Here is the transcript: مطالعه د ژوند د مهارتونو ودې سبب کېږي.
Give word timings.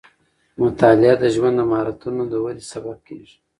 مطالعه 0.61 1.15
د 1.19 1.23
ژوند 1.35 1.55
د 1.59 1.61
مهارتونو 1.71 2.21
ودې 2.43 2.63
سبب 2.73 2.97
کېږي. 3.07 3.35